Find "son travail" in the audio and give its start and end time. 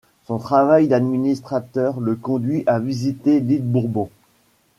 0.25-0.87